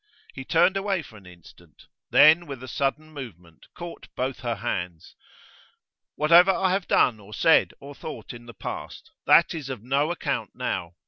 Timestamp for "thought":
7.93-8.33